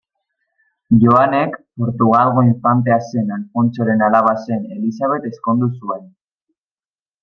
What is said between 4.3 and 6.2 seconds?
zen Elisabet ezkondu zuen.